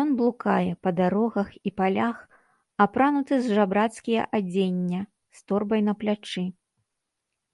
[0.00, 2.20] Ён блукае па дарогах і палях,
[2.84, 5.00] апрануты з жабрацкія адзення,
[5.40, 6.44] з торбай на плячы.